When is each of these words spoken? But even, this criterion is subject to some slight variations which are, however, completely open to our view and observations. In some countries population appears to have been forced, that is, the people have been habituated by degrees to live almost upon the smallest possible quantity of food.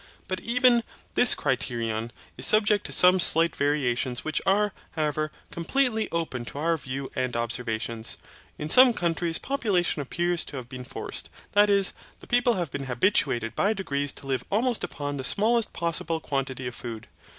But 0.27 0.39
even, 0.39 0.83
this 1.13 1.35
criterion 1.35 2.11
is 2.35 2.47
subject 2.47 2.87
to 2.87 2.91
some 2.91 3.19
slight 3.19 3.55
variations 3.55 4.25
which 4.25 4.41
are, 4.47 4.73
however, 4.93 5.31
completely 5.51 6.09
open 6.11 6.43
to 6.45 6.57
our 6.57 6.75
view 6.75 7.11
and 7.13 7.35
observations. 7.35 8.17
In 8.57 8.67
some 8.67 8.95
countries 8.95 9.37
population 9.37 10.01
appears 10.01 10.43
to 10.45 10.57
have 10.57 10.67
been 10.67 10.85
forced, 10.85 11.29
that 11.51 11.69
is, 11.69 11.93
the 12.19 12.25
people 12.25 12.53
have 12.55 12.71
been 12.71 12.85
habituated 12.87 13.55
by 13.55 13.73
degrees 13.73 14.11
to 14.13 14.25
live 14.25 14.43
almost 14.49 14.83
upon 14.83 15.17
the 15.17 15.23
smallest 15.23 15.71
possible 15.71 16.19
quantity 16.19 16.65
of 16.65 16.73
food. 16.73 17.05